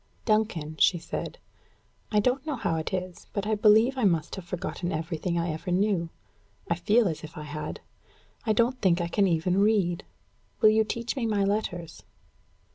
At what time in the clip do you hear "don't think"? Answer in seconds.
8.51-8.99